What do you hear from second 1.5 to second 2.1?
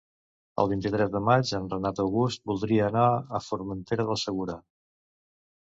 en Renat